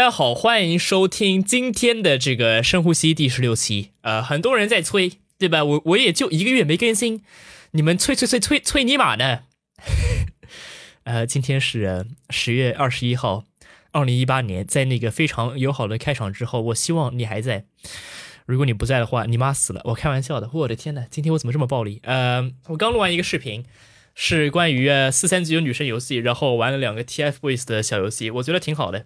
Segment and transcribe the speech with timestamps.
[0.00, 3.90] 大家好，欢迎收听今天的这个深呼吸第十六期。
[4.00, 5.62] 呃，很多人在催，对吧？
[5.62, 7.22] 我我也就一个月没更新，
[7.72, 9.40] 你们催催催催催你妈呢？
[11.04, 13.44] 呃，今天是十月二十一号，
[13.92, 17.66] 二零一八年，在那个非常友好的开场之后，我希望你还在。
[18.46, 19.82] 如果你不在的话，你妈死了！
[19.84, 20.48] 我开玩笑的。
[20.50, 22.00] 我的天呐，今天我怎么这么暴力？
[22.04, 23.66] 呃，我刚录完一个视频，
[24.14, 29.04] 是关于四三九九女生游戏，然后玩了两个 TFBOYS 的小游戏，我觉得挺好的。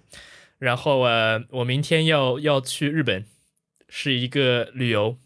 [0.64, 3.26] 然后呃，我明天要要去日本，
[3.86, 5.18] 是一个旅游，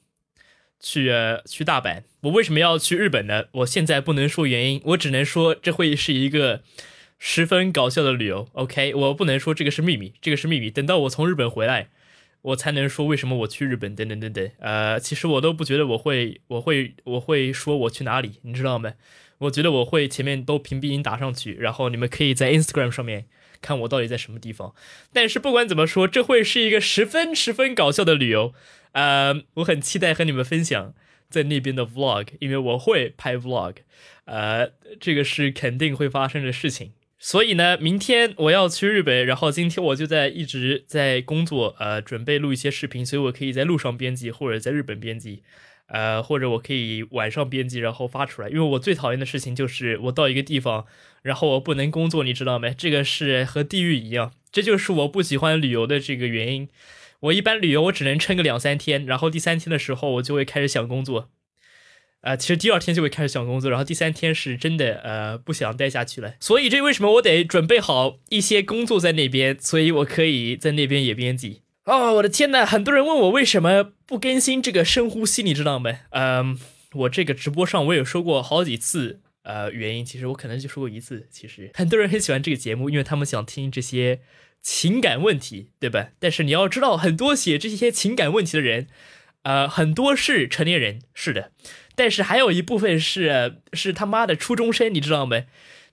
[0.80, 2.02] 去呃去大阪。
[2.22, 3.44] 我为什么要去日本呢？
[3.52, 6.62] 我现在不能说原因，我只能说这会是一个
[7.20, 8.48] 十分搞笑的旅游。
[8.54, 10.72] OK，我不能说这个是秘密，这个是秘密。
[10.72, 11.88] 等到我从日本回来，
[12.42, 13.94] 我才能说为什么我去日本。
[13.94, 18.94] 等等等等，呃，其实我都不觉得我会，我会，我会说我去哪里，你知道吗？
[19.38, 23.26] 我觉得我会前面都屏蔽音打上去，然后你们可以在 Instagram 上面。
[23.60, 24.74] 看我到底在什么地方，
[25.12, 28.54] 但是不管怎么说，这会是一个十分十分搞笑的旅游，
[28.92, 30.94] 呃，我很期待和你们分享
[31.28, 33.76] 在那边的 vlog，因为我会拍 vlog，
[34.24, 36.92] 呃，这个是肯定会发生的事情。
[37.20, 45.42] 所以呢，明天我要去日本，然后今天我就在一直在工作，呃，准备录一些视频，所以我可以在路上编辑或者在日本编辑。
[45.88, 48.48] 呃，或者我可以晚上编辑，然后发出来。
[48.48, 50.86] 因为我最讨厌的事情就是我到一个地方，
[51.22, 52.72] 然后我不能工作，你知道没？
[52.72, 56.68] 这个是和地狱一样，这就是我不喜欢旅游的这个原因。
[57.20, 61.30] 我一般旅游我只能撑个两三天，然后第三天的时候我就会开始想工作。
[62.20, 66.34] 呃，其实第二天就会开始想工作，然后第三天是真的呃不想待下去了。
[66.40, 71.62] 所以这为什么我得准备好一些工作在那边，所以我可以在那边也编辑。
[71.88, 72.66] 哦，我的天呐！
[72.66, 76.00] 很多人问我为什么不更新这个深呼吸，你知道吗？
[76.10, 76.58] 嗯，
[76.92, 81.26] 我这个直播上我有说过好几次，呃，原因其实我可能就说过一次。
[81.30, 84.20] 其实很多人很喜欢这个节目，因为他们想听这些
[84.60, 86.08] 情感问题，对吧？
[86.18, 88.88] 但是你要知道，很多写这些情感问题的人，
[89.44, 91.52] 呃，很多是成年人，是的，
[91.94, 95.44] 但是还有一部分是是他妈的初中生，你知道吗？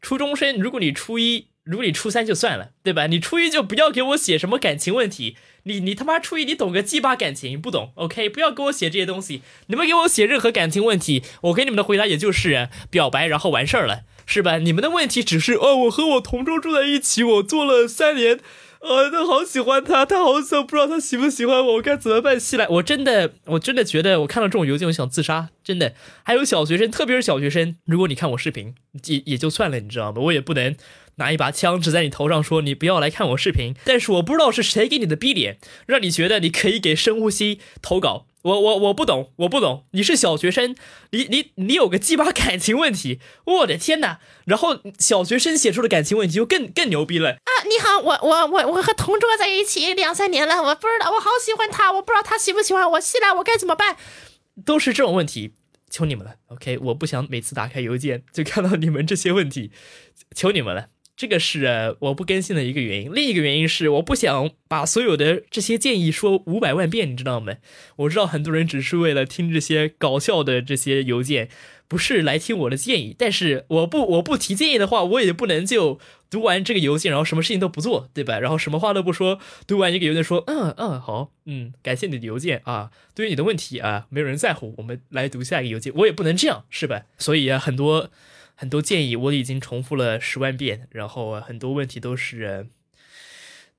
[0.02, 1.48] 初中生，如果你初一。
[1.66, 3.08] 如果你初三就算了，对吧？
[3.08, 5.36] 你初一就不要给我写什么感情问题。
[5.64, 9.42] 你你他妈初一你懂个鸡巴感情不懂？OK，不要给我写这些东西。
[9.66, 14.60] 你们给我写任何感情问题，我给你们的回答也就是表白，然后完事儿了，是吧？
[14.60, 18.40] 你们的问题只是哦，我和我同桌住在一起，我做了三年。
[18.86, 22.40] 呃，他好喜欢他，他好想不知道他喜不喜欢我，我该怎么办？
[22.40, 25.96] 西来，我真的，我真的觉得，我看到这种邮件，我想自杀，真的。
[26.24, 28.76] 还有小学生，特别是小学生，如果你看我视频，
[29.06, 30.22] 也也就算了，你知道吗？
[30.22, 30.76] 我也不能
[31.16, 33.74] 拿一把枪指在你头上说你不要来看我视频。
[33.86, 35.58] 但是我不知道是谁给你的逼脸，
[35.88, 38.28] 让你觉得你可以给深呼吸投稿。
[38.46, 39.86] 我我我不懂，我不懂。
[39.92, 40.76] 你是小学生，
[41.10, 44.20] 你你你有个鸡巴感情问题，我的天哪！
[44.46, 47.52] 然后小学生写出的感情问题就更更牛逼了啊！
[47.68, 53.98] 你好，我我我我和同桌在一起两三年了，我不知道，我好喜欢他，我不知道他喜不喜欢我，现在我该怎么办？
[54.64, 55.54] 都是这种问题，
[55.90, 56.78] 求你们了，OK？
[56.78, 59.72] 我不想每次打开邮件就看到你们这些问题，
[60.36, 60.90] 求你们了。
[61.18, 67.54] 这个是我不更新的一个原因，另一个原因是我不想把所有的这些建议说五百万遍，你知道吗？
[67.96, 71.48] 我知道很多人只是为了听这些搞笑的这些邮件，
[71.88, 73.16] 不是来听我的建议。
[73.18, 76.00] 但是我不我不提建议的话，我也不能就
[76.30, 78.40] 读完这个邮件，然后什么事情都不做，对吧？
[78.40, 87.04] 然后什么话都不说，读完一个邮件说，嗯嗯好，嗯感谢你的邮件啊，对于你的问题啊，没有人在乎，我们来读下一个邮件，我也不能这样，是吧？
[87.18, 88.12] 所以啊，很多。
[88.56, 92.68] 很多建议我已经重复了十万遍，然后很多问题都是，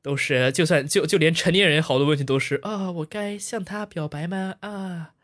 [0.02, 4.56] 都是就算就就连成年人好多问题都是啊，我该向他表白吗？
[4.60, 5.14] 啊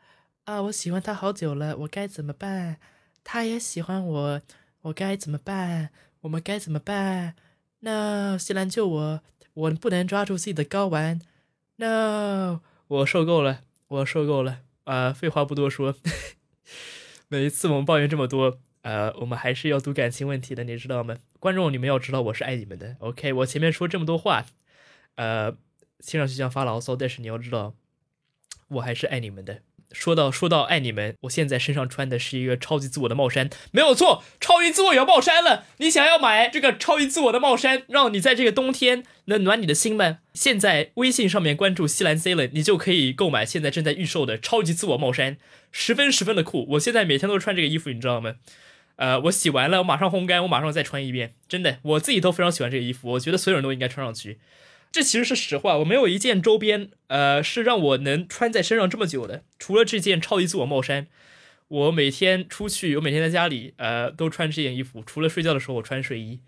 [0.45, 2.79] 啊，我喜欢他好久了，我该怎么办？
[3.23, 4.43] 他也喜欢我，
[4.83, 5.91] 我该怎么办？
[6.23, 7.35] 我们该怎么办
[7.81, 9.21] ？No，西兰救我，
[9.55, 11.21] 我不能抓住自己的睾丸。
[11.77, 14.61] No，我受够了，我受够了。
[14.85, 15.95] 啊，废话不多说，
[17.29, 18.59] 每一次我们抱怨这么多。
[18.83, 21.17] 呃，我们还是要读感情问题的，你知道吗？
[21.41, 22.97] 观众，你们要知道我是爱你们的。
[22.99, 24.47] OK，我前面说这么多话，
[25.15, 25.53] 呃，
[26.05, 27.75] 听上去像发牢骚，但是你要知道，
[28.69, 29.61] 我还是爱你们的。
[29.93, 35.67] 说到说到爱你们，我现在身上穿的是一个超级自我的帽衫，没有错，超级自我有帽衫了。
[35.77, 40.21] 你想要买这个超级自我的帽衫，让你在这个冬天能暖你的心吗？
[40.33, 45.37] 现在微信上面关注西兰 C 了，你就可以购买现在正在预售的超级自我帽衫，
[45.71, 46.67] 十分十分的酷。
[46.71, 48.37] 我现在每天都穿这个衣服，你知道吗？
[48.97, 51.35] 呃，我洗完了，我马上烘干，我马上再穿一遍。
[51.49, 54.39] 真的，我自己都非常喜欢这个衣服，我觉得所有人都应该穿上去。
[54.93, 59.45] 这其实是实话，我没有一件周边，呃，是让我能穿在身上这么久的。
[59.59, 61.07] 除了这件超级自我帽衫，
[61.69, 65.03] 我每天出去，我每天在家里，呃，都穿这件衣服。
[65.03, 66.41] 除了睡觉的时候，我穿睡衣。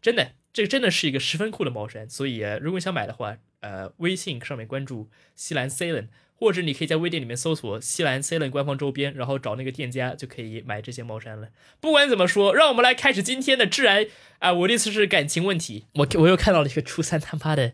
[0.00, 2.08] 真的，这真的是一个十分酷的帽衫。
[2.08, 6.06] 所以，如果你想买的话，呃微信上面关注西兰 Ceylon，
[6.38, 11.48] 或者你可以在微店里面搜索西兰 c e l n 官方周边，然后找那个店家就可以买这些帽衫了。
[11.80, 14.06] 不管怎么说，让我们来开始今天的致癌
[14.38, 17.72] 啊、我的意思是感情问题，我我又看到了一个初三他妈的。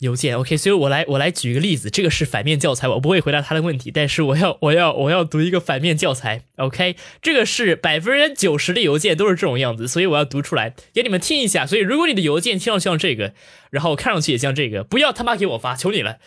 [0.00, 11.66] 邮件，OK，所以我来我来举一个例子，这个是反面教材，我不会回答他的问题，但是我要我要我要读一个反面教材，OK，这个是百分之九十的邮件都是这种样子，所以我要读出来给你们听一下。
[11.66, 13.32] 所以如果你的邮件听上去像这个，
[13.70, 16.18] 然后看上去也像这个，不要他妈给我发，求你了，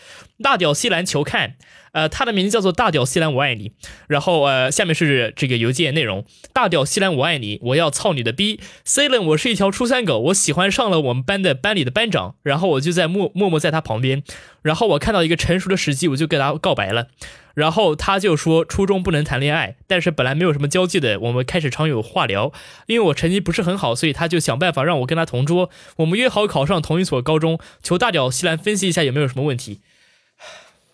[0.42, 1.54] 大屌西兰求看。
[1.92, 3.70] 呃，他的名字叫做大屌西兰，我爱你。
[4.08, 8.58] 然后呃，下面是这个邮件内容：大屌西兰，我爱你，我要操你的逼。
[8.84, 14.24] C 伦，我是一条初三狗，我喜欢上了我们班的班里的班长，然后我就在默默默在他旁边，
[14.62, 17.06] 然后我看到一个成熟的时机，我就跟他告白了。
[17.54, 22.52] 然后他就说初中不能谈恋爱，但是本来没有什么交际的，我们开始常有话聊。
[22.86, 25.70] 因为我成绩不是很好，所以他就想办法让我跟他同桌。
[25.96, 27.58] 我们约好考上同一所高中。
[27.82, 29.80] 求大屌西兰分析一下有没有什么问题。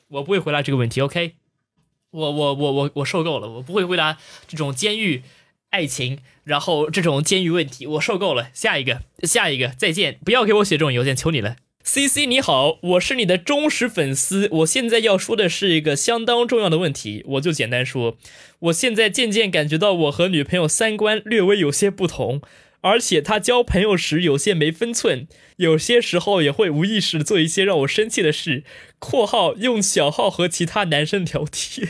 [0.09, 1.35] 我不会回答这个问题，OK？
[2.11, 5.23] 我我我我我受够了，我不会回答这种监狱
[5.71, 8.49] 爱情，然后这种监狱问题，我受够了。
[8.53, 10.19] 下一个，下一个，再见！
[10.25, 11.57] 不要给我写这种邮件，求你了。
[11.93, 14.49] C C 你好，我是你的忠实粉丝。
[14.53, 18.17] 我现在要说的是一个相当重要的问题，我就简单说，
[18.61, 22.41] 我现在渐渐感觉到我和女朋友三观略微有些不同，
[22.83, 25.27] 而且她交朋友时有些没分寸，
[25.57, 28.63] 有些时候也会无意识的做一些让我生气的事。
[29.01, 31.89] （括号用小号和其他男生聊天。）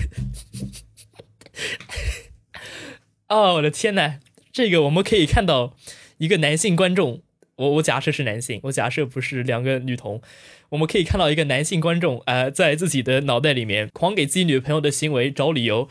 [3.29, 4.14] 哦，我的天呐，
[4.50, 5.76] 这个我们可以看到
[6.17, 7.20] 一个男性观众。
[7.61, 10.23] 我我假设是男性，我假设不是两个女同，
[10.71, 15.91] 我们可以看到一个男性观众，呃，在自己的脑袋里面狂给自己女朋友的行为找理由，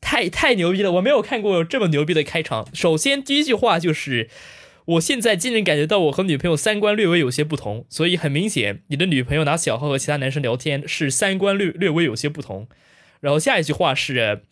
[0.00, 0.92] 太太牛逼了！
[0.92, 2.68] 我没有看过这么牛逼的开场。
[2.72, 4.30] 首先第一句话就是，
[4.84, 12.68] 我现在竟然感觉到我和女朋友三观略微有些不同，所以很明显，你的女朋友拿小号和其他男生聊天是三观略略微有些不同。
[13.18, 14.42] 然后下一句话是。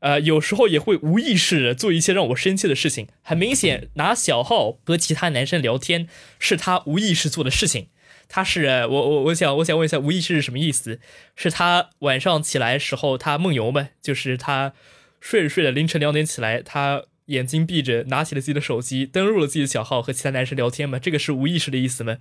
[0.00, 3.08] 呃，有时候也会无意识的做一些让我生气的事情。
[3.22, 6.08] 很明显，拿小号和其他男生聊天
[6.38, 7.88] 是他无意识做的事情。
[8.28, 11.00] 他是我我我想我想问一下，无意识是什么意思？
[11.34, 13.90] 是他晚上起来时候他梦游吗？
[14.00, 14.72] 就是他
[15.20, 20.98] 睡着睡着凌晨两点起来，他眼睛闭着，拿起了自己的手机，登录了自己的小号和其他男生聊天吗？
[20.98, 22.18] 这个是无意识的意思吗？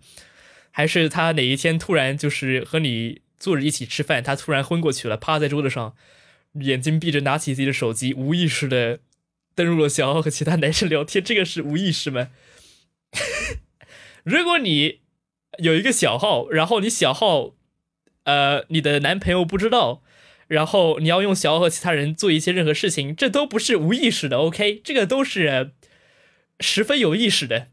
[0.72, 5.96] 还是他哪一天突然就是和你坐着一起吃饭，他突然昏过去了，趴在桌子上？
[6.54, 9.00] 眼睛闭着，拿起自己的手机，无意识的
[9.56, 12.30] 登入了小号和其他男生聊天，这个是无意识吗？
[14.24, 15.00] 如果你
[15.60, 17.56] 有一个小号，然后你小号，
[18.24, 20.04] 呃，你的男朋友不知道，
[20.48, 24.82] 然后你要用小号和其他人做一些任何事情，这都不是无意识的，OK？
[24.84, 25.72] 这个都是
[26.60, 27.68] 十分有意识的。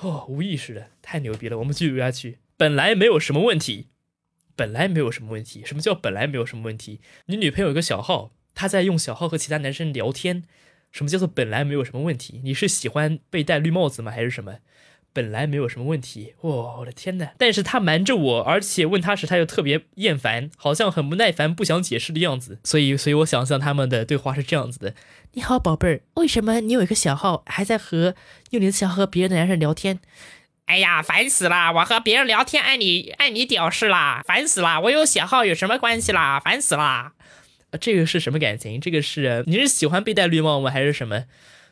[0.00, 1.58] 哦，无意识的，太牛逼了！
[1.58, 3.88] 我们继续下去，本来没有什么问题。
[4.58, 5.62] 本来没有什么问题。
[5.64, 7.00] 什么叫本来没有什么问题？
[7.26, 10.42] 你女朋友有个小号，她在用小号和其他男生聊天。
[10.90, 12.40] 什么叫做本来没有什么问题？
[12.42, 14.10] 你是喜欢被戴绿帽子吗？
[14.10, 14.56] 还是什么？
[15.12, 16.34] 本来没有什么问题。
[16.40, 17.32] 哇，我的天哪！
[17.38, 22.58] 但是她瞒着我，而且问她时她又特别厌烦，好像很不耐烦，不想解释的样子。
[22.64, 24.94] 所以，所以我想象他们的对话是这样子的：
[25.34, 28.14] 你好，宝贝儿，为什么你有一个小号，还在和
[28.50, 30.00] 用你的小号和别的男生聊天？
[30.68, 31.72] 哎呀，烦死了！
[31.72, 34.78] 我和别人聊天，按你按你屌事啦，烦死了！
[34.82, 36.38] 我有小号有什么关系啦？
[36.38, 37.14] 烦死了！
[37.80, 38.78] 这个是什么感情？
[38.78, 40.70] 这个是你是喜欢被戴绿帽吗？
[40.70, 41.24] 还是什么？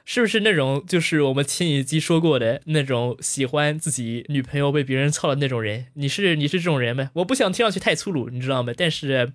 [0.06, 5.88] 是不是那种就是我们前几集说过的那种喜欢自己女朋友被别人操的那种人？
[5.94, 7.10] 你是你是这种人吗？
[7.14, 8.72] 我不想听上去太粗鲁，你知道吗？
[8.74, 9.32] 但是，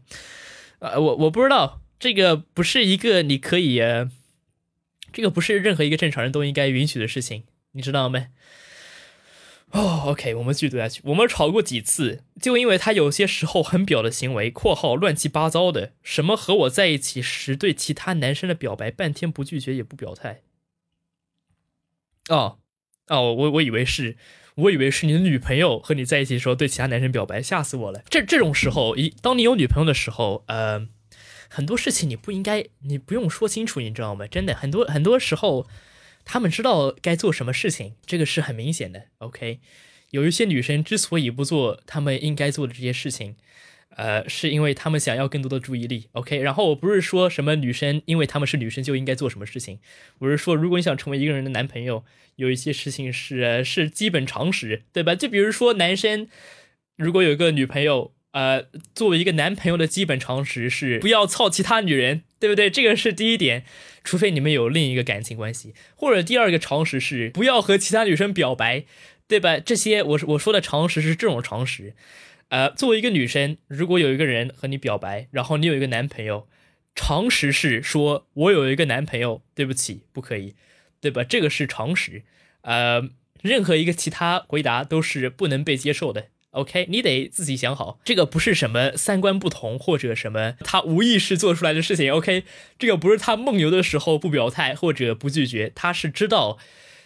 [0.80, 3.80] 呃，我我不知道，这个不是一个你可以，
[5.14, 8.26] 这个不是任何一个正常人都应该允许的事情，你知道吗？
[9.72, 11.02] 哦，OK，我们继续读下去。
[11.06, 20.42] 我们吵过几次，就因为他有些时候很表的行为（括号乱七八糟的），什么和我在一起时对其他男生的表白，半天不拒绝也不表态。
[22.28, 22.60] 哦，
[23.08, 24.18] 哦，我我以为是，
[24.56, 28.04] 我以为是你的女朋友和你在一起的时候对其他男生表白，吓死我了。
[28.10, 30.86] 这这种时候，一当你有女朋友的时候，呃，
[31.48, 34.28] 很多事情你不应该，你不用说清楚，你知道吗？
[34.28, 35.66] 真的，很多很多时候。
[36.32, 39.08] 他们知道该做什么事情，这个是很明显的。
[39.18, 39.60] OK，
[40.12, 43.36] 有一些女生之所以不做她们应该做的这些事情，
[43.98, 46.08] 呃，是因为她们想要更多的注意力。
[46.14, 49.80] OK，然后我不是说什么女生因为她们是女生就应该做什么事情，
[50.20, 52.06] 我是说如果你想成为一个人的男朋友，
[52.38, 55.14] 有一些事情是是基本常识，对吧？
[55.14, 56.30] 就比如说男生
[56.96, 58.14] 如果有一个女朋友。
[58.34, 58.64] 呃，
[58.96, 62.72] 作为一个男朋友的基本常识是不要操其他女人，对不对？
[62.72, 63.64] 这个是第一点，
[64.04, 68.84] 除非你们有另一个感情关系，或者第二个常识是不要和其他女生表白，
[69.28, 69.60] 对吧？
[69.60, 71.94] 这些我我说的常识是这种常识，
[72.50, 76.48] 呃，作为一个女生，如果有一个人和你表白，然后你有一个男朋友，
[76.96, 80.56] 常识是说我有一个男朋友，对不起，不可以，
[81.00, 81.24] 对吧？
[81.24, 82.24] 这个是常识。
[82.64, 83.08] 呃，
[83.44, 86.30] 任何一个其他回答都是不能被接受的。
[86.52, 92.12] OK，你得自己想好，这个不是什么三观不同或者什么他无意识做出来的事情。
[92.12, 92.44] OK，
[92.78, 96.58] 这个不是他梦游的时候不表态或者不拒绝，他是知道。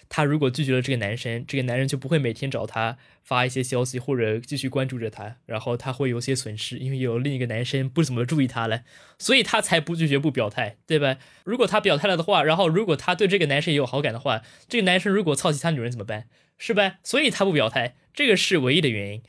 [0.07, 8.83] 他如果拒绝了这个男生，这个男人就不会每天找他发一些消息或者继续关注着他，然后他会有些损失，因为有另一个男生不怎么注意他了，
[9.17, 11.17] 所以他才不拒绝不表态，对吧？
[11.43, 16.27] 如果他表态了的话，然后如果他对这个男生也有好感的话，这个男生如果操其他女人怎么办？
[16.59, 16.97] 是吧？
[17.03, 19.22] 所以他不表态，这个是唯一的原因。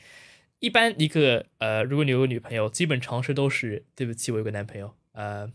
[0.61, 4.95] 一般一个呃，如果你有个女朋友，基本常识都是对不起，我有个男朋友。
[5.13, 5.53] 呃，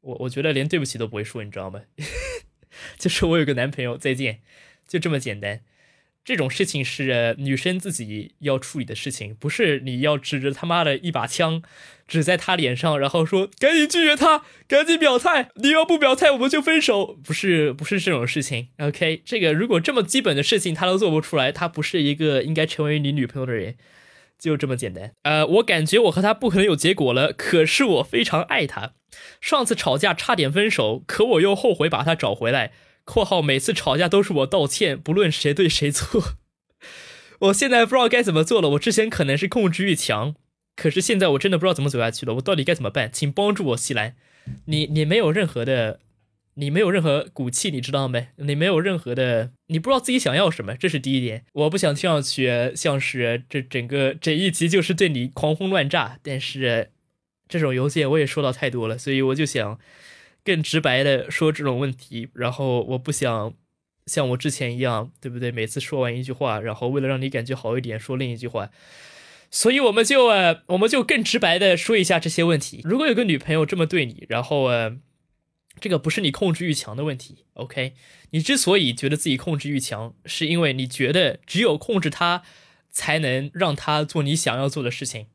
[0.00, 1.82] 我我觉得连对不起都不会说，你知道吗？
[2.98, 4.40] 就是我有个男朋友，再见，
[4.86, 5.62] 就这么简单。
[6.24, 11.62] 这种事情是女生自己要处理的事情，不是你要指着他妈的一把枪
[12.08, 17.18] 指在他脸上，然后说赶紧拒绝他，赶紧表态，你要不表态我们就分手。
[17.22, 18.68] 不是，不是这种事情。
[18.78, 23.74] OK，这个如果这么基本的事情他都做不出来，他不是一个应该成为你女朋友的人，
[24.38, 25.12] 就这么简单。
[25.24, 28.94] 呃，我感觉我和他不可能有结果了，可是我非常爱他。
[29.42, 32.72] 上次吵架差点分手，可我又后悔把他找回来。
[33.04, 36.36] （括号每次吵架都是我道歉，不论谁对谁错。
[37.40, 38.70] ）我现在不知道该怎么做了。
[38.70, 40.34] 我之前可能是控制欲强，
[40.76, 42.34] 可是现在我真的不知道怎么走下去了。
[42.34, 43.10] 我到底该怎么办？
[43.12, 44.14] 请帮助我，西兰。
[44.66, 46.00] 你你没有任何的，
[46.54, 48.28] 你没有任何骨气，你知道没？
[48.36, 51.44] 你没有任何的，你不知道自己想要什么，这是第一点。
[51.52, 56.90] 我不想听上去像是这整个这一集就是对你狂轰乱炸，但是。
[57.46, 59.78] 这种邮件我也收到太多了，所以我就想
[60.44, 62.28] 更直白的说这种问题。
[62.34, 63.54] 然后我不想
[64.06, 65.50] 像我之前一样，对不对？
[65.50, 68.70] 每次说完一句话，然后为了让你感觉好一点，说另一句话。
[69.50, 72.80] 所以我们就呃，我们就更直白的说一下这些问题。
[72.84, 74.96] 如果有个女朋友这么对你，然后呃，
[75.80, 77.94] 这个不是你控制欲强的问题，OK？
[78.30, 82.42] 你之所以觉得自己控制欲强，是因为你觉得只有控制她，
[82.90, 85.28] 才能让她做你想要做的事情。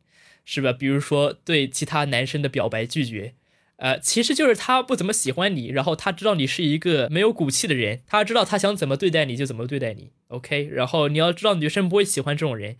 [0.45, 0.73] 是吧？
[0.73, 3.35] 比如说对其他男生的表白拒绝，
[3.79, 10.67] 呃，其实就是他不怎么喜欢你，然后他知道你是一个没有骨气的人，他知道他想怎么对待你就怎么对待你，OK？
[10.71, 12.75] 然后你要知道女生不会喜欢这种人，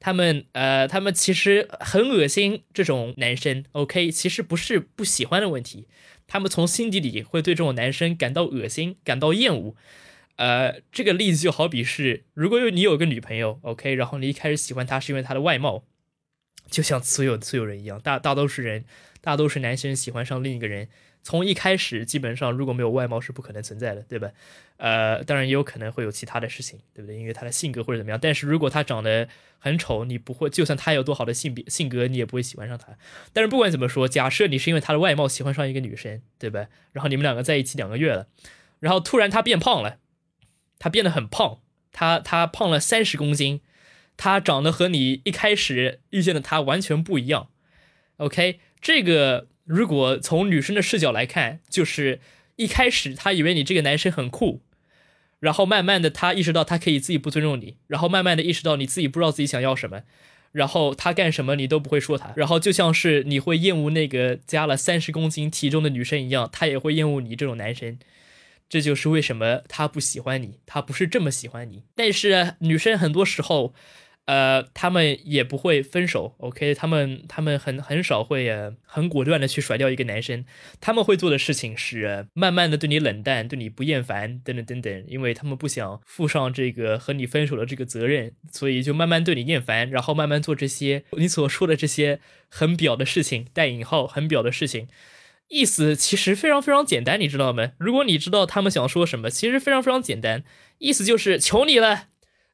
[0.00, 4.10] 他们呃，他们其实很恶心这种男生，OK？
[4.10, 5.86] 其实不是不喜欢的问题，
[6.26, 9.76] 他们从心底里会对这种男生感到恶心，感到厌恶。
[10.34, 13.94] 呃，这个例子就好比是，如果有你有个女朋友，OK？
[13.94, 15.84] 然后你一开始喜欢她是因为她的外貌。
[16.70, 18.84] 就像所有所有人一样，大大多数人，
[19.20, 20.88] 大多数男生喜欢上另一个人，
[21.22, 24.30] 从一开始基本上如果没有外貌是不可能存在的，对吧？
[24.78, 27.16] 呃，当然也有可能会有其他的事情，对不对？
[27.18, 28.18] 因为他的性格或者怎么样。
[28.20, 32.96] 但是如果他长得很丑，你不会，就算他有多好的性别性格，你也不会喜欢上他。
[33.32, 36.66] 但是不管怎么说，假设你是因为他的外貌喜欢上一个女生，对吧？
[36.92, 38.28] 然后你们两个在一起两个月了，
[38.78, 39.98] 然后突然他变胖了，
[40.78, 41.58] 他变得很胖，
[41.92, 43.60] 他他胖了三十公斤。
[44.16, 47.48] 他长得和你一开始遇见的他完全不一样
[48.20, 48.60] ，OK？
[48.80, 52.20] 这个如果从女生的视角来看，就是
[52.56, 54.60] 一开始他以为你这个男生很酷，
[55.38, 60.02] 然后慢慢的他意识到他可以自己不尊重你，然后慢慢的意识到你自己不知道自己想要什么，
[60.52, 67.98] 然后他干什么你都不会说他，然后就像是你会厌恶那个加了三十公斤体重的女生一样，他也会厌恶你这种男生。
[68.68, 71.82] 这就是为什么他不喜欢你，他不是这么喜欢你。
[71.94, 73.74] 但是女生很多时候。
[74.30, 76.72] 呃，他们也不会分手，OK？
[76.72, 78.48] 他们他们很很少会
[78.84, 80.44] 很果断的去甩掉一个男生，
[80.80, 94.86] 他们会做的事情是慢慢的对你冷淡，对你不厌烦，等等等等，因为他们不想负上这个和你分手的这个责任，所以就慢慢对你厌烦，然后慢慢做这些你所说的这些很表的事情，带引号很表的事情，
[95.48, 97.72] 意思其实非常非常简单，你知道吗？
[97.78, 100.44] 如果你知道他们想说什么，其实非常非常简单，
[100.78, 102.04] 意思就是求你了。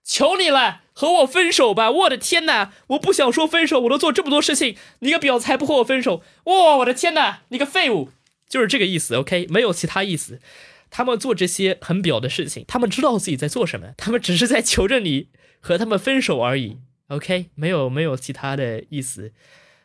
[0.07, 1.91] 求你了，和我分手吧！
[1.91, 6.23] 我的天哪，我不想说分手，我都做这么多事情，你个婊子还不和我分手？
[6.45, 8.11] 哇，我的天哪，你个废物！
[8.49, 10.41] 就是这个意思，OK， 没有其他意思。
[10.89, 15.27] 他们做这些很婊的事情，他们知道自己在做什么，他们只是在求着你
[15.61, 19.33] 和他们分手而已，OK，没有没有其他的意思，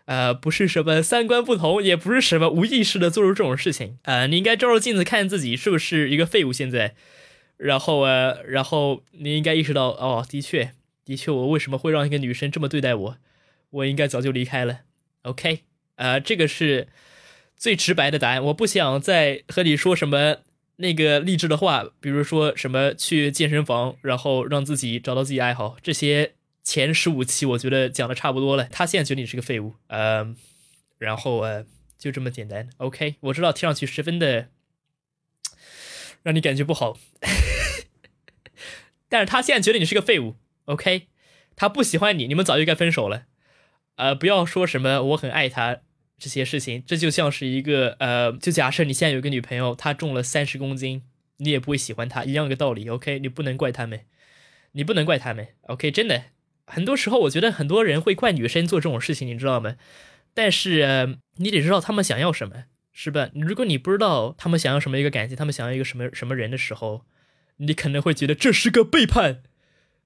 [0.05, 6.93] 呃，不是什么三观不同，也不是什么无意识的做出这种事情，呃，你应该照照镜子看自己是不是一个废物，现在。
[7.63, 10.71] 然后呃，然后你应该意识到，哦，的确，
[11.05, 13.17] 的确，我为什么会让一个女生这么对待我？
[13.69, 14.79] 我应该早就离开了。
[15.21, 15.61] OK，
[15.97, 16.87] 呃，这个是
[17.55, 18.43] 最直白的答案。
[18.45, 20.37] 我不想再和你说什么
[20.77, 30.35] 那个励志的话，比如说什么去健身房，然后让自己找到自己爱好，这些前十五期我觉得讲的差不多了，他现在觉得你是个废物，呃，
[30.97, 31.63] 然后呃
[31.99, 32.67] 就这么简单。
[32.77, 34.47] OK，我知道听上去十分的
[36.23, 36.97] 让你感觉不好，
[39.11, 40.37] 但是他现在觉得你是个废物。
[40.65, 41.07] OK，
[41.57, 43.25] 他不喜欢你，你们早就该分手了。
[43.97, 45.81] 呃，不要说什么我很爱他
[46.17, 51.03] 这些事情，这就像是一个呃，就假设你现在有个女朋友，她重了三十公斤，
[51.37, 52.87] 你也不会喜欢她，一样个道理。
[52.87, 54.05] OK，你不能怪他们，
[54.71, 55.49] 你不能怪他们。
[55.63, 56.23] OK，真的，
[56.65, 59.75] 很多时候我觉得很多人会怪女生做这种事情，你知道吗？
[60.33, 62.63] 但是、你得知道他们想要什么，
[62.93, 63.29] 是吧？
[63.33, 67.03] 如果你不知道他们想要什么一个感情，他们想要一个什么什么人的时候，
[67.61, 69.43] 你可能会觉得这是个背叛，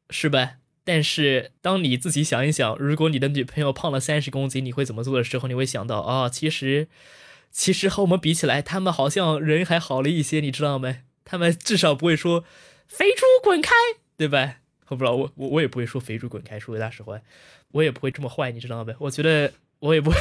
[0.10, 0.58] 是吧？
[0.84, 6.88] 但是当你自己想一想，如果你的女朋友胖了三十公斤，你会怎么做的时候，你会想到啊、其实，
[7.50, 10.98] 其实和我们比起来，他们好像人还好了一些，你知道吗？
[11.24, 12.44] 他们至少不会说
[12.88, 13.72] “肥猪滚开”，
[14.16, 14.58] 对吧？
[14.90, 17.20] 我不知道，我我我也不会说“肥猪滚开”，说大实话，
[17.72, 18.94] 我也不会这么坏，你知道吗？
[19.00, 20.18] 我觉得我也不会，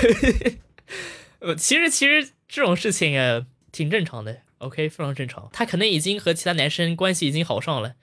[1.41, 5.49] 呃， 其实其实这种事情啊，挺正常的，OK，非常正常。
[5.53, 7.95] 他可能已经和其他男生关系已经好上了。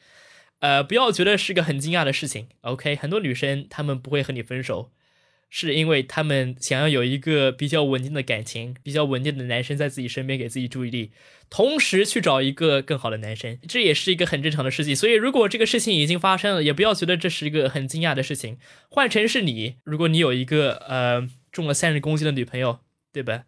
[0.59, 2.95] 呃，不要觉得是个很惊讶的事情，OK？
[2.95, 4.91] 很多女生她们不会和你分手，
[5.49, 11.11] 是因为她们想要有一个比较稳定的感情，比较稳定的男生在自己身边给自己注意力，
[11.49, 14.95] 同时去找一个更好的男生，这也是一个很正常的事情。
[14.95, 18.59] 所以，如果这个事情已经发生了，也不要觉得这是一个很惊讶的事情。
[18.89, 22.77] 换成是你，如果你有一个呃重了三十公斤的女朋友，
[23.11, 23.45] 对吧？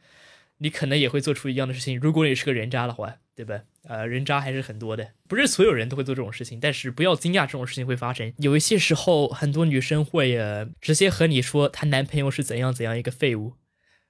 [0.64, 2.00] 你可能也会做出一样的事情。
[2.00, 3.64] 如果你是个人渣的话，对吧？
[3.84, 8.34] 呃，人渣还是很多的，不是所有人都会做这种事情，但是不要惊讶这种事情会发生。
[8.38, 13.56] 有一些时候，很多女生会呃直接和你说她男朋友是怎样怎样一个废物，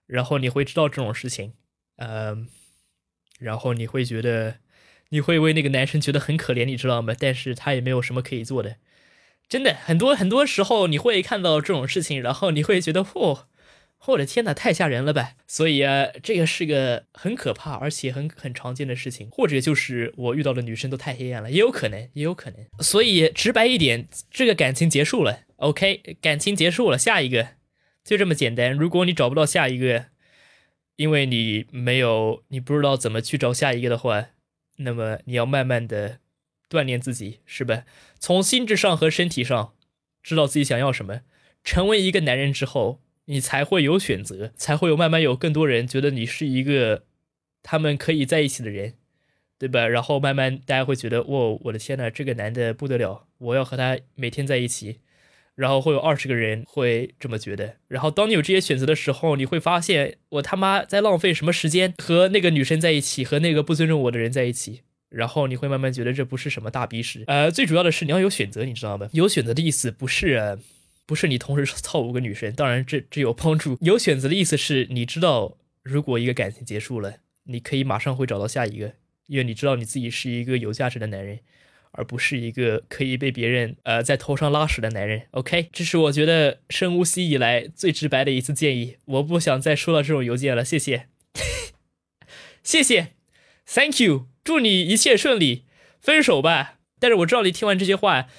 [0.06, 1.54] 然后你会知道这种事情，
[1.96, 2.38] 呃，
[3.40, 4.58] 然后你会觉得
[5.10, 7.16] 你会为那个男生觉得很可怜，你知道吗？
[7.18, 8.76] 但是他也没有什么可以做的，
[9.50, 13.46] 真的很多很多时候你会看到这种事情，然后你会觉得嚯。
[14.08, 15.36] 我的天哪，太吓人了吧！
[15.48, 22.60] 所以啊，这个是个很可怕而且很很常见的事情，或者就是我遇到的女生都太黑暗了，也有可能，也有可能。
[22.80, 27.48] 所以直白一点，这个感情结束了，OK，感情结束了，下一个
[28.04, 28.74] 就这么简单。
[28.74, 30.08] 如果你找不到下一个，
[30.98, 34.28] 因为你没有，你不知道怎么去找下一个的话，
[34.78, 36.20] 那么你要慢慢的
[36.70, 37.86] 锻炼自己，是吧？
[38.20, 39.74] 从心智上和身体上
[40.22, 41.22] 知道自己想要什么，
[41.63, 43.00] 成为一个男人之后。
[43.26, 47.04] 你才会有选择，才会有慢慢有更多人觉得你是一个
[47.62, 48.94] 他们可以在一起的人，
[49.58, 49.88] 对吧？
[49.88, 55.00] 然后慢慢大家会觉得，哇，我的天呐，这个男的不得了，我要和他每天在一起。
[55.56, 57.76] 然后会有二十个人会这么觉得。
[57.88, 64.82] 然后当你有这些选择的时候，你会发现我他妈在浪费什么时间和那个女生在一起，和那个不尊重我的人在一起。
[65.10, 67.24] 然后你会慢慢觉得这不是什么大逼事。
[67.28, 69.08] 呃，最主要的是你要有选择，你知道吗？
[69.12, 70.58] 有选择的意思不是。
[71.06, 73.78] 不是你同时操五个女生，当然这这有帮助。
[73.82, 78.94] 有选择的意思是你知道，如果一个感情结束了，你可以马上会找到下一个，
[79.28, 81.39] 因为你知道你自己是一个有价值的男人，
[81.92, 85.24] 而不是一个可以被别人呃在头上拉屎的男人。
[85.32, 88.96] OK，这是我觉得深呼吸以来最直白的一次建议。
[89.06, 91.08] 我不想再收到这种邮件了，谢谢，
[92.63, 93.10] 谢谢
[93.68, 95.63] ，Thank you，祝你一切顺利，
[96.00, 96.80] 分手吧。
[97.00, 98.30] 但是我知道你听完这些话。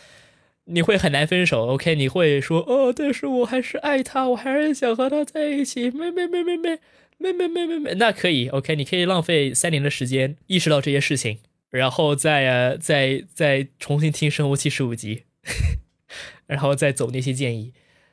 [0.67, 1.95] 你会很难分手，OK？
[1.95, 5.91] 你会说哦，但是我还是爱他，我还是想和他在一起。
[5.91, 6.79] 没没没没没
[7.19, 8.75] 没没没没没，那可以，OK？
[8.75, 11.39] 你可以浪费三年的时间意识到这些事情，
[11.71, 15.25] 然后再呃再再重新听生活期十五集，
[16.47, 17.73] 然后再走那些建议，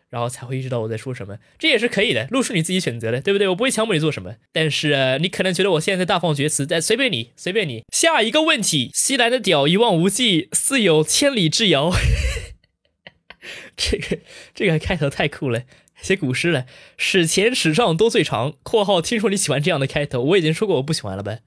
[0.10, 1.38] 然后才会意识到我在说什么。
[1.58, 3.48] 这也是可以的，路是你自己选择的，对不对？
[3.48, 4.36] 我不会强迫你做什么。
[4.52, 7.84] 但是、你可能觉得我现在在大放厥词，但随便你，随便你。
[7.92, 11.92] 下一个问题，西兰的屌一望无际，似有千里之遥。
[13.78, 14.20] 这个
[14.54, 15.64] 这个开头太酷了，
[16.02, 16.66] 写古诗了。
[16.98, 21.40] 史前史上都最长（括号听说你喜欢这样的开头），我已经说过我不喜欢了吧？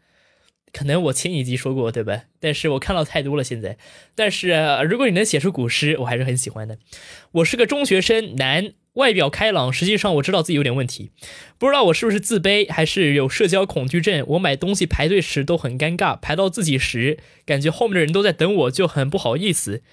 [0.73, 2.23] 可能我前几集说过对吧？
[2.41, 3.79] 但是我看到太多了现在。
[4.17, 4.49] 但是、
[4.89, 6.79] 如果你能写出古诗，我还是很喜欢的。
[7.31, 11.13] 我是个中学生，男，外表开朗，实际上我知道自己有点问题，
[11.59, 14.25] 不知道我是不是自卑，还是有社交恐惧症。
[14.31, 19.85] 我买东西排队时都很尴尬，排到自己时，感觉后面的人都在等我，就很不好意思。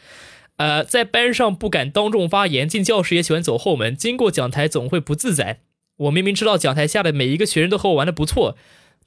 [0.62, 5.62] 呃，在班上不敢当众发言，进教室也喜欢走后门，经过讲台总会不自在。
[5.98, 8.56] 我明明知道讲台下的每一个学生都和我玩的不错，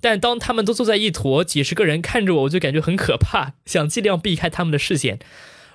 [0.00, 5.20] 但当他们都坐在一坨，几十个人看着我，我就感觉很可怕，想尽量避开他们的视线。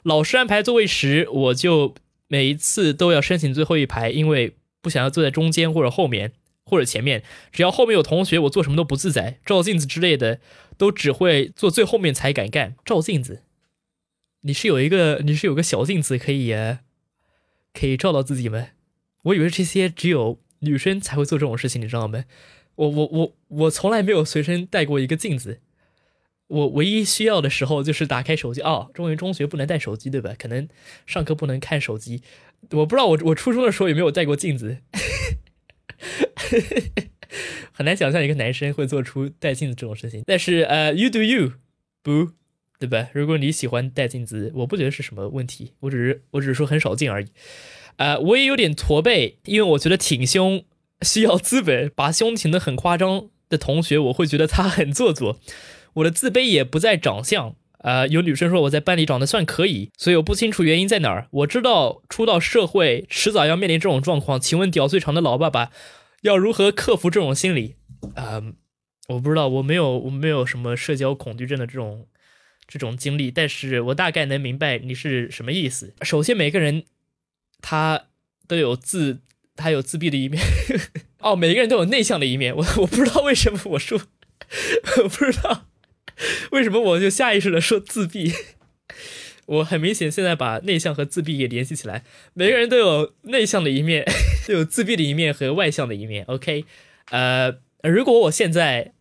[0.04, 1.96] 老师安排座位时，我就
[2.28, 6.34] 每一次都要申请最后一排，因为不想要坐在中间或者后面
[6.66, 7.24] 或者前面。
[7.54, 10.42] 只要后面有同学，我做什么都不自在，照镜子之类的
[10.78, 12.76] 都只会坐最后面才敢干。
[12.84, 13.44] 照镜子。
[14.42, 16.56] 你是有一个，你是有个小镜子可以，
[17.74, 18.70] 可以照到自己吗？
[19.24, 22.26] 我以为这些只有女生才会做这种事情，你知道吗？
[22.76, 25.60] 我我我我从来没有随身带过一个镜子。
[26.48, 30.34] 我唯一需要的时候就是打开手机哦，中原中学不能带手机对吧？
[30.40, 30.68] 可能
[31.06, 32.24] 上课不能看手机。
[32.72, 34.78] 我不知道我我初中的时候有没有带过镜子，
[37.72, 40.24] 很难想象一个男生会做出带镜子这种事情。
[40.26, 41.54] 但是呃，you do you，
[42.02, 42.32] 不，
[42.80, 43.10] 对吧？
[43.14, 47.28] 如果你喜欢带镜子，我不觉得是什么问题，我只是我只是说很少见而已。
[47.98, 50.64] 呃，我也有点驼背，因为我觉得挺胸
[51.02, 55.38] 需要资本，把胸挺得很夸张的同学，我会觉得他很做作。
[55.96, 61.28] 我的自卑也不在长相，呃，有女生说我在班里长得算可以，所以我不清楚原因在哪儿。
[61.32, 65.72] 我知道出到社会迟早要面临这种状况，请问屌最长的老爸爸
[66.22, 67.76] 要如何克服这种心理？
[68.16, 68.42] 啊，
[69.10, 72.08] 我不知道，我没有，我没有什么社交恐惧症的这种
[72.70, 75.96] 这种经历，但是我大概能明白你是什么意思。
[76.04, 76.84] 首先，每个人
[77.62, 78.06] 他
[78.48, 79.22] 都有自，
[79.56, 80.40] 他有自闭的一面，
[81.18, 82.56] 哦，每个人都有内向的一面。
[82.56, 84.00] 我我不知道为什么我说，
[85.04, 85.66] 我不知道。
[86.52, 88.32] 为什么我就下意识的说自闭？
[89.48, 92.04] 我很明显现在把内向和自闭也联系起来。
[92.36, 94.06] 每个人都有内向的一面，
[94.48, 96.24] 都有自闭的一面和外向的一面。
[96.26, 96.66] OK，
[97.10, 98.94] 呃，如果我现在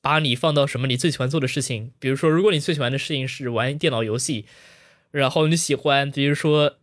[0.00, 4.46] 把你放到什么你最喜欢做的事情，比如说，如果你最喜欢的事情是玩电脑游戏，
[5.10, 6.76] 然后你喜欢，比如说。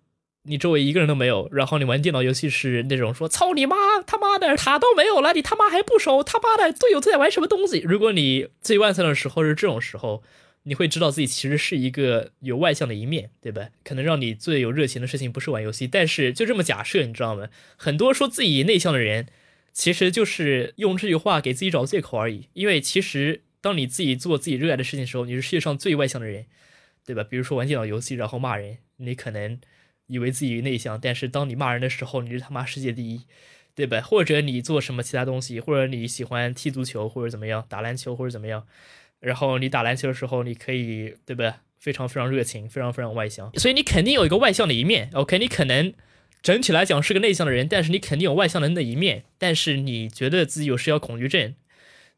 [0.47, 3.75] 你周围一个人都没有，然后你玩电脑游戏是那种说操你妈
[4.05, 7.79] 他妈的塔都没有了，你他妈还不熟他妈的队友都在玩什么东西？
[7.79, 10.21] 如果你最外向的时候是这种时候，
[10.61, 13.69] 你会知道自己其实是一个有外向的一面，对吧？
[13.83, 17.47] 可能让你最有热情的事情不是玩游戏，但是就这么假设，你知道吗？
[17.75, 19.25] 很多说自己内向的人，
[19.75, 22.49] 其实就是用这句话给自己找借口而已。
[22.53, 26.47] 因为其实当你自己做自己热爱的事情的时候，你是世界上最外向的人，
[27.05, 27.23] 对吧？
[27.23, 29.59] 比如说玩电脑游戏然后骂人，你可能。
[30.07, 33.25] 以为自己内向，但是当你骂人的时候，你是他妈世界第一，
[33.73, 34.01] 对吧？
[34.01, 38.67] 或者你做什么其他东西，或者你喜欢踢足球，或者怎么样，打篮球或者怎么样，
[39.19, 41.63] 然后你打篮球的时候，你可以，对吧？
[41.79, 45.09] 非常非常热情，非常非常外向，所以你肯定有一个外向的一面。
[45.13, 45.91] OK，你可能
[46.45, 49.23] 整体来讲是个内向的人，但是你肯定有外向的那一面。
[49.39, 51.55] 但是你觉得自己有社交恐惧症，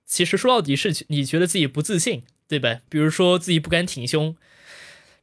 [0.05, 2.81] 其实说到底是你觉得自己不自信，对吧？
[2.89, 4.35] 比如说自己不敢挺胸。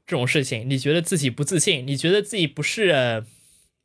[0.06, 3.26] 这种事情，你觉得自己不自信，你觉得自己不是，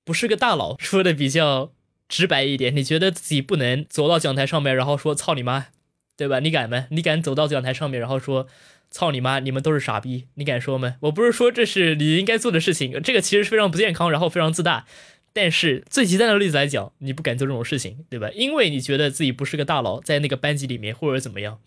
[0.05, 1.73] 不是个大佬，说的比较
[2.07, 5.67] 直白一点，你觉得自己不能走到讲台上面，然后说操你妈，
[6.15, 6.39] 对吧？
[6.39, 6.87] 你敢吗？
[6.91, 8.47] 你敢走到讲台上面，然后说
[8.91, 10.95] 操你妈，你们都是傻逼，你敢说吗？
[11.01, 14.85] 我不是说这是你应该做的事情，这个其实是非常不健康，然后非常自大。
[15.33, 18.29] 但是最极端的例子来讲，你不敢做这种事情，对吧？
[18.33, 21.59] 因为你觉得自己不是个大佬，在那个班级里面，或者怎么样，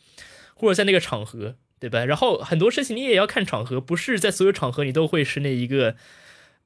[0.54, 1.56] 或者在那个场合。
[1.82, 2.04] 对吧？
[2.04, 5.96] 然后很多事情你也要看场合，不是在所有场合你都会是那一个，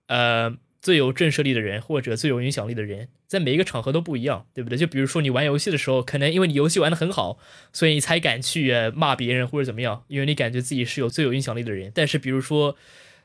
[0.08, 0.54] 呃，
[0.86, 4.78] 最有震慑力的人或者最有影响力的人，在每一个场合都不一样，对不对？
[4.78, 7.40] 就比如说你玩游戏的时候，可能因为你游戏玩的很好，
[7.72, 11.90] 所以你才敢去骂别人或者怎么样，因为你感觉自己是有最有影响力的人。
[11.92, 12.76] 但是比如说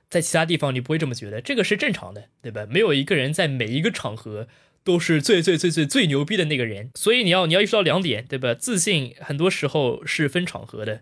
[0.09, 2.65] 在其他地方你不会这么觉得，这个是正常的，对吧？
[2.67, 4.47] 没有一个人在每一个场合
[4.83, 8.55] 都是最最最最最牛逼的那个人，所以你要你要意识到两点，对吧？
[8.55, 11.01] 自信很多时候是分场合的。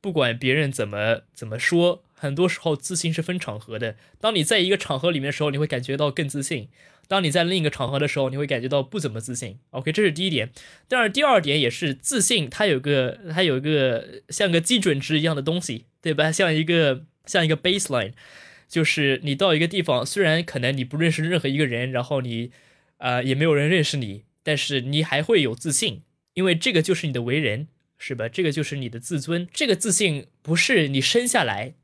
[0.00, 3.96] 不管别人怎么怎么说，很多时候自信是分场合的。
[4.20, 6.68] 当你在一个场合里面的时候，你会感觉到更自信；
[7.06, 9.58] 当你在另一个场合的时候，你会感觉到不怎么自信。
[9.70, 10.50] OK，这是第一点。
[10.88, 16.32] 但是第二点也是自信，它有个它有个像个基准值一样的东西，对吧？
[16.32, 18.12] 像一个像一个 baseline，
[18.68, 22.50] 就是你到一个地方，虽然可能你不认识任何一个人，然后你
[22.98, 26.02] 啊也没有人认识你，但是你还会有自信，
[26.34, 27.68] 因为这个就是你的为人。
[28.00, 28.28] 是吧？
[28.28, 31.74] 这个就是你的自尊，这个自信不是你生下来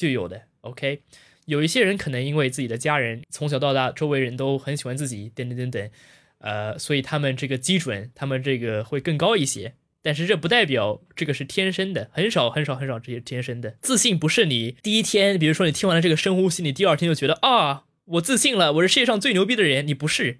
[0.00, 0.42] 就有的。
[0.62, 1.02] OK，
[1.44, 5.90] 有一些人可能因为自己的家人从小到大，周围人都很喜欢自己，等等等等，
[6.38, 9.74] 呃，所以他们这个基准，他们这个会更高一些。
[10.02, 19.86] 但是这不代表这个是天生的，很少很少很少这些天生的自信不是你第一天，比如说你听完了这个深呼吸，你第二天就觉得啊，我自信了，我是世界上最牛逼的人。
[19.86, 20.38] 你不是。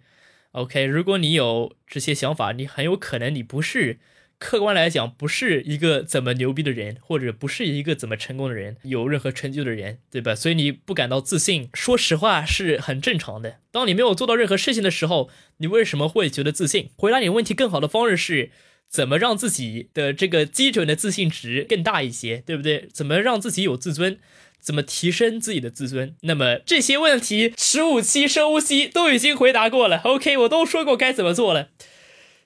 [0.53, 3.99] OK，如果你有这些想法，你很有可能你不是。
[4.41, 10.35] 客观来讲，不是一个怎么牛逼的人，或者不是一个怎么成功的人，有任何成就的人，对吧？
[10.35, 13.59] 所以你不感到自信，说实话是很正常的。
[13.71, 16.89] 当你没有做到任何事情的时候，你为什么会觉得自信？
[16.97, 18.51] 回答你问题更好的方式是，
[18.89, 22.89] 怎么让自己的这个基准的自信值更大一些，对不对？
[22.93, 24.19] 怎么让自己有自尊？
[24.59, 26.15] 怎么提升自己的自尊？
[26.23, 29.99] 那么这些问题，十五期深呼吸都已经回答过了。
[29.99, 31.69] OK，我都说过该怎么做了。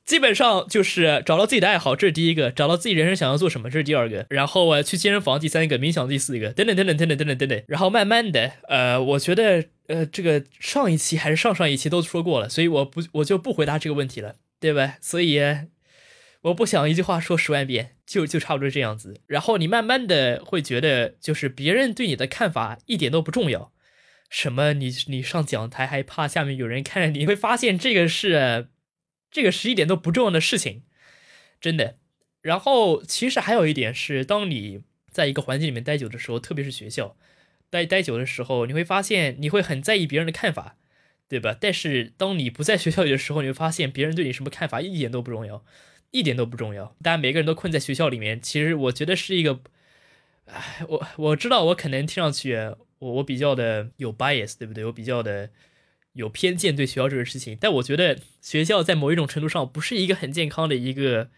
[0.05, 4.27] 基本上就是找到自己的爱好，这是第一个；找到自己人生想要做什么，这是第二个。
[4.29, 7.63] 然后啊，去健身房，第三个；冥想，第四个；等等等等等等等等等等。
[7.69, 14.97] 然后慢慢的，呃，我觉得呃，这个上一期还是上上一期都说过了，所以我不我就不回答这个问题了，对吧？
[15.01, 15.41] 所以
[16.43, 19.23] 我不想一句话说十万遍，就就差不多这样子。
[19.27, 23.73] 然后你慢慢的会觉得，就是别人对你的看法一点都不重要。
[24.29, 28.69] 什么你你上讲台还怕下面有人看着你，会发现这个是
[29.35, 30.83] 这个是一点都不重要的事情，
[31.61, 31.99] 真的。
[32.41, 37.17] 然后其实还有一点是，当你在一个环境里面待久的时候，特别是学校。
[37.69, 40.77] 待待久的时候，你会发现你会很在意别人的看法，
[41.29, 41.57] 对吧？
[41.61, 45.65] 但是当你不在学校里的时候，你会发现别人对你什么看法一点都不重要，
[46.13, 46.95] 一点都不重要。
[47.03, 49.59] 大家每个人都困在学校里面，其实我觉得是一个，
[50.45, 52.55] 唉，我我知道我可能听上去
[53.01, 54.85] 我我比较的有 bias，对不对？
[54.85, 55.51] 我比较的
[56.15, 61.31] 有偏见对学校这个事情，但我觉得学校在某一种程度上不是一个很健康的一个。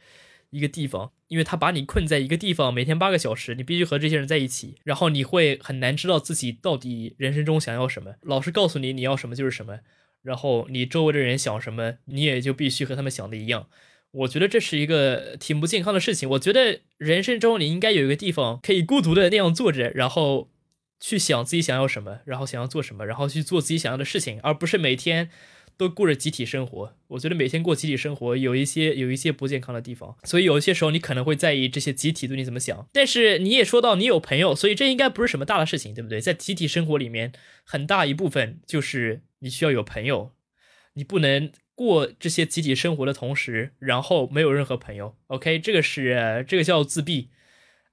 [0.51, 8.15] 一个地方，因为他把你困在一个地方，每天八个小时，你必须和这些人在一起，然后你会很难知道自己到底人生中想要什么。
[8.23, 9.81] 老师告诉你你要什么就是什么，
[10.23, 13.69] 然后你周围的人想什么，你也就必须和他们想的一样。
[14.13, 16.31] 我觉得这是一个挺不健康的事情。
[16.31, 20.49] 我觉得人生中你应该有一个地方可以孤独的那样坐着，然后
[21.01, 25.31] 去想自己想要什么，然后想要做什么，然后去做自己想要的事情，而不是每天。
[25.79, 32.89] 都过着集体生活，我觉得每天过集体生活有一些有一些不健康的地方，所以有一些时候你可能会在意这些集体对你怎么想。
[32.95, 36.19] 但是你也说到你有朋友，所以这应该不是什么大的事情，对不对？
[36.19, 37.33] 在集体生活里面，
[37.63, 40.33] 很大一部分就是你需要有朋友，
[40.95, 45.15] 你不能过这些集体生活的同时，然后没有任何朋友。
[45.27, 47.29] OK，这个是这个叫自闭。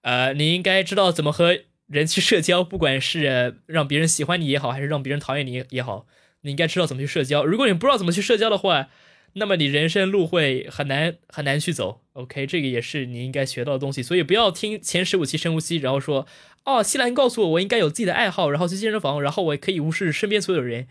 [0.04, 6.06] 呃，你应该知道怎么和人去社交，不管是让别人喜欢你也好，还是让别人讨厌你也好。
[6.42, 7.46] 你应该知道怎么去社交。
[7.46, 8.90] 如果你不知道怎么去社交的话，
[9.34, 12.02] 那么你人生路会很难很难去走。
[12.14, 14.04] OK，这个也是你应该学到的东西。
[14.04, 16.28] 所以不要听前十五期深呼吸，然后说
[16.66, 20.88] 哦，西兰告诉我我应该有自己的爱好，然后去健身房，然后我可以无视身边所有人，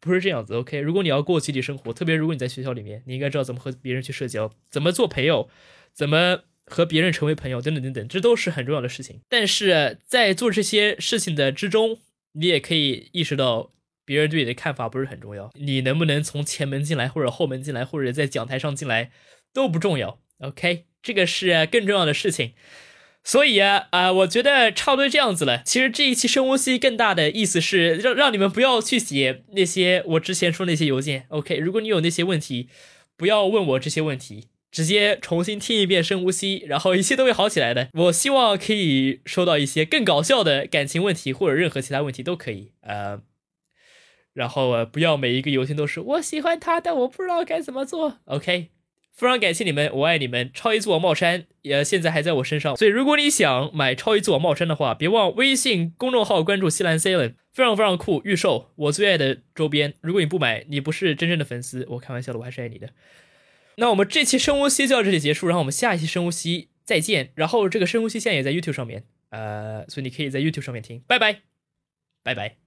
[0.00, 0.54] 不是这样子。
[0.54, 5.48] OK，如果你要过集体生活，特别如果你在学校里面，你应该知道怎么和别人去社交，怎么做朋友，
[5.92, 9.20] 怎么和别人成为朋友，等等等等，这都是很重要的事情。
[9.28, 11.98] 但是在做这些事情的之中，
[12.32, 13.72] 你也可以意识到。
[14.08, 19.10] 别人对你的看法不是很重要，你能不能从前门进来，或者后门进来，或者在讲台上进来，
[19.52, 20.20] 都不重要。
[20.38, 22.52] OK，这个是更重要的事情。
[23.24, 25.60] 所以啊，啊，我觉得差不多这样子了。
[25.64, 31.26] 其实这一期深呼吸更大的意思是让让你们不要去写那些我之前说那些邮件。
[31.30, 32.68] OK，如果你有那些问题，
[33.16, 37.88] 不要问我这些问题，直接重新听一遍深呼吸，然后一切都会好起来的。
[37.94, 42.72] 我希望可以收到一些更搞笑的感情问题，或者任何其他问题都可以。
[42.82, 43.22] 呃。
[44.34, 48.18] 然后啊，不要每一个邮件都是我喜欢他，但我不知道该怎么做。
[48.26, 48.68] OK，
[49.14, 50.50] 非常感谢你们，我爱你们。
[50.52, 59.94] 超级自我帽衫也现在还在我身上，所以如果你想买超级自我帽衫的话，别忘微信公众号关注西兰 Salen，非常非常酷，预售我最爱的周边。
[60.02, 61.86] 如果你不买，你不是真正的粉丝。
[61.92, 62.90] 我开玩笑的，我还是爱你的。
[63.76, 67.32] 那我们这期深呼吸就到这里结束，然后我们下一期深呼吸再见。
[67.34, 71.02] 然后这个深呼吸现在也在 YouTube 上面，呃，所以你可以在 YouTube 上面听。
[71.06, 71.42] 拜拜，
[72.22, 72.65] 拜拜。